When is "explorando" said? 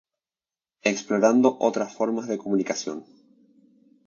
0.81-1.57